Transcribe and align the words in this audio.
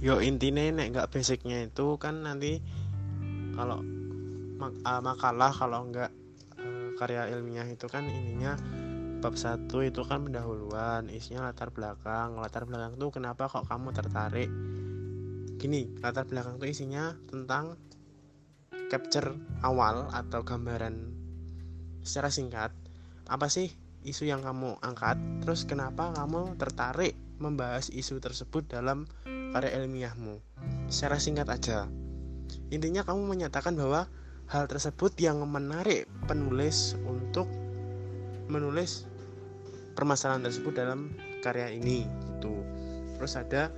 yo 0.00 0.24
intinya 0.24 0.64
nek 0.80 0.96
nggak 0.96 1.08
basicnya 1.12 1.68
itu 1.68 2.00
kan 2.00 2.24
nanti 2.24 2.56
kalau 3.52 3.84
mak 4.56 4.72
uh, 4.84 5.00
makalah 5.04 5.52
kalau 5.52 5.84
nggak 5.92 6.08
uh, 6.56 6.88
karya 6.96 7.28
ilmiah 7.36 7.68
itu 7.68 7.84
kan 7.84 8.08
ininya 8.08 8.56
bab 9.20 9.36
satu 9.36 9.84
itu 9.84 10.00
kan 10.08 10.24
pendahuluan 10.24 11.12
isinya 11.12 11.52
latar 11.52 11.68
belakang. 11.68 12.40
Latar 12.40 12.64
belakang 12.64 12.96
tuh 12.96 13.12
kenapa 13.12 13.52
kok 13.52 13.68
kamu 13.68 13.92
tertarik? 13.92 14.48
Gini 15.60 15.92
latar 16.00 16.24
belakang 16.24 16.56
tuh 16.56 16.72
isinya 16.72 17.12
tentang 17.28 17.76
capture 18.88 19.36
awal 19.60 20.08
atau 20.08 20.40
gambaran 20.40 20.96
secara 22.00 22.32
singkat. 22.32 22.72
Apa 23.28 23.52
sih 23.52 23.68
isu 24.08 24.24
yang 24.24 24.40
kamu 24.40 24.80
angkat? 24.80 25.20
Terus 25.44 25.68
kenapa 25.68 26.16
kamu 26.16 26.56
tertarik 26.56 27.12
membahas 27.36 27.92
isu 27.92 28.24
tersebut 28.24 28.72
dalam 28.72 29.04
karya 29.50 29.82
ilmiahmu. 29.82 30.38
Secara 30.90 31.18
singkat 31.18 31.50
aja. 31.50 31.86
Intinya 32.70 33.02
kamu 33.02 33.26
menyatakan 33.26 33.74
bahwa 33.74 34.06
hal 34.50 34.66
tersebut 34.66 35.14
yang 35.22 35.42
menarik 35.46 36.10
penulis 36.26 36.98
untuk 37.06 37.46
menulis 38.50 39.06
permasalahan 39.94 40.42
tersebut 40.42 40.74
dalam 40.74 41.14
karya 41.42 41.70
ini 41.70 42.06
gitu. 42.34 42.54
Terus 43.18 43.38
ada 43.38 43.70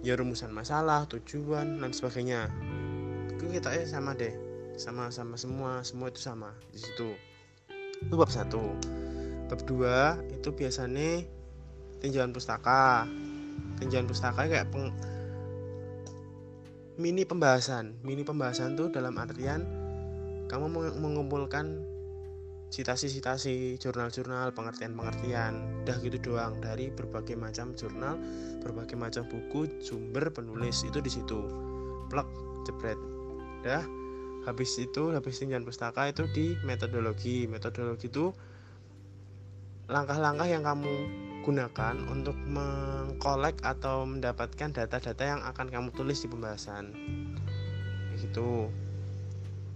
ya 0.00 0.16
rumusan 0.16 0.52
masalah 0.52 1.08
tujuan 1.08 1.80
dan 1.80 1.92
sebagainya. 1.92 2.48
Itu 3.36 3.48
kita 3.48 3.72
eh 3.72 3.88
sama 3.88 4.12
deh. 4.16 4.32
Sama 4.76 5.08
sama 5.12 5.36
semua. 5.36 5.80
Semua 5.84 6.12
itu 6.12 6.20
sama 6.20 6.52
di 6.72 6.80
situ. 6.80 7.16
Itu 8.04 8.14
bab 8.16 8.28
satu. 8.32 8.76
Bab 9.48 9.60
dua 9.64 10.20
itu 10.28 10.52
biasanya 10.52 11.24
tinjauan 12.00 12.32
pustaka 12.32 13.04
tinjauan 13.80 14.06
pustaka 14.06 14.44
kayak 14.46 14.68
peng, 14.68 14.92
mini 17.00 17.24
pembahasan. 17.24 17.96
Mini 18.04 18.22
pembahasan 18.22 18.76
tuh 18.76 18.92
dalam 18.92 19.16
artian 19.16 19.64
kamu 20.52 20.68
mengumpulkan 21.00 21.80
citasi-citasi 22.70 23.82
jurnal-jurnal 23.82 24.54
pengertian-pengertian 24.54 25.82
udah 25.82 25.96
gitu 26.04 26.18
doang. 26.20 26.60
Dari 26.60 26.92
berbagai 26.92 27.34
macam 27.34 27.74
jurnal 27.74 28.20
berbagai 28.62 28.94
macam 28.94 29.26
buku 29.26 29.80
sumber 29.82 30.30
penulis 30.30 30.84
itu 30.84 31.00
di 31.00 31.10
situ. 31.10 31.40
Plek 32.12 32.28
jebret. 32.68 33.00
Dah. 33.64 33.82
Habis 34.40 34.72
itu 34.80 35.12
habis 35.12 35.36
tinjauan 35.36 35.64
pustaka 35.68 36.08
itu 36.08 36.24
di 36.32 36.56
metodologi. 36.64 37.44
Metodologi 37.44 38.08
itu 38.08 38.32
langkah-langkah 39.90 40.46
yang 40.46 40.62
kamu 40.62 40.94
gunakan 41.40 41.96
untuk 42.12 42.36
mengkolek 42.46 43.60
atau 43.64 44.04
mendapatkan 44.04 44.70
data-data 44.70 45.24
yang 45.24 45.40
akan 45.44 45.66
kamu 45.72 45.88
tulis 45.96 46.20
di 46.20 46.28
pembahasan. 46.28 46.92
Gitu. 48.20 48.68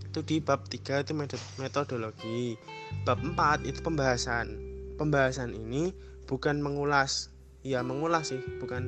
Itu 0.04 0.20
di 0.22 0.38
bab 0.38 0.68
3 0.68 1.02
itu 1.02 1.12
metodologi. 1.58 2.54
Bab 3.02 3.18
4 3.18 3.66
itu 3.66 3.80
pembahasan. 3.80 4.54
Pembahasan 5.00 5.56
ini 5.56 5.90
bukan 6.30 6.60
mengulas. 6.60 7.32
Ya 7.64 7.80
mengulas 7.80 8.30
sih 8.30 8.40
bukan. 8.60 8.86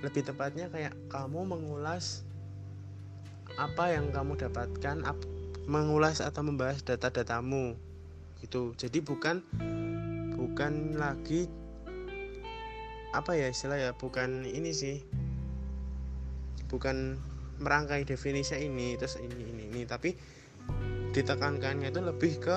Lebih 0.00 0.22
tepatnya 0.32 0.70
kayak 0.70 0.94
kamu 1.10 1.44
mengulas 1.44 2.22
apa 3.56 3.92
yang 3.92 4.12
kamu 4.12 4.36
dapatkan 4.36 5.02
ap, 5.08 5.18
mengulas 5.66 6.22
atau 6.22 6.46
membahas 6.46 6.80
data-datamu. 6.86 7.74
Gitu. 8.40 8.72
Jadi 8.78 9.02
bukan 9.02 9.42
bukan 10.56 10.96
lagi 10.96 11.52
apa 13.12 13.36
ya 13.36 13.52
istilah 13.52 13.76
ya 13.76 13.90
bukan 13.92 14.40
ini 14.48 14.72
sih 14.72 15.04
bukan 16.72 17.20
merangkai 17.60 18.08
definisi 18.08 18.56
ini 18.64 18.96
terus 18.96 19.20
ini 19.20 19.36
ini 19.36 19.68
ini 19.68 19.84
tapi 19.84 20.16
ditekankannya 21.12 21.92
itu 21.92 22.00
lebih 22.00 22.40
ke 22.40 22.56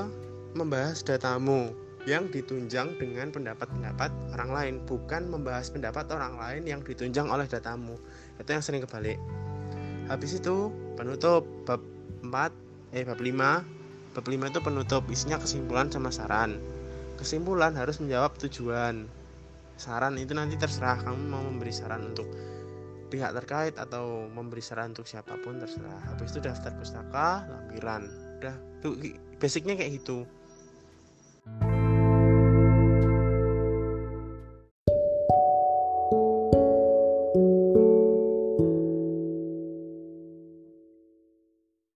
membahas 0.56 1.04
datamu 1.04 1.76
yang 2.08 2.32
ditunjang 2.32 2.96
dengan 2.96 3.36
pendapat-pendapat 3.36 4.16
orang 4.32 4.52
lain 4.56 4.76
bukan 4.88 5.28
membahas 5.28 5.68
pendapat 5.68 6.08
orang 6.16 6.40
lain 6.40 6.64
yang 6.72 6.80
ditunjang 6.80 7.28
oleh 7.28 7.52
datamu. 7.52 8.00
Itu 8.40 8.48
yang 8.48 8.64
sering 8.64 8.80
kebalik. 8.88 9.20
Habis 10.08 10.40
itu 10.40 10.72
penutup 10.96 11.44
bab 11.68 11.84
4 12.24 12.96
eh 12.96 13.04
bab 13.04 13.20
5 13.20 14.16
bab 14.16 14.24
5 14.24 14.52
itu 14.56 14.60
penutup 14.64 15.04
isinya 15.12 15.36
kesimpulan 15.36 15.92
sama 15.92 16.16
saran 16.16 16.80
kesimpulan 17.20 17.76
harus 17.76 18.00
menjawab 18.00 18.40
tujuan. 18.48 19.04
Saran 19.76 20.16
itu 20.16 20.32
nanti 20.32 20.56
terserah 20.56 21.04
kamu 21.04 21.20
mau 21.28 21.44
memberi 21.44 21.76
saran 21.76 22.16
untuk 22.16 22.28
pihak 23.12 23.36
terkait 23.36 23.76
atau 23.76 24.32
memberi 24.32 24.64
saran 24.64 24.96
untuk 24.96 25.04
siapa 25.04 25.36
pun 25.44 25.60
terserah. 25.60 26.16
Habis 26.16 26.32
itu 26.32 26.40
daftar 26.40 26.72
pustaka 26.80 27.44
lampiran. 27.52 28.08
Udah 28.40 28.56
basicnya 29.36 29.76
kayak 29.76 30.00
gitu 30.00 30.24